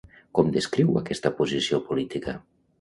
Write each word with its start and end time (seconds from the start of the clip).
Com 0.37 0.47
descriu 0.55 0.97
aquesta 1.03 1.33
posició 1.43 1.83
política? 1.93 2.37